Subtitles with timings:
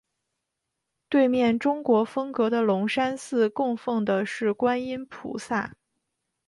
[1.09, 5.73] 对面中国风格的龙山寺供奉的是观音菩萨。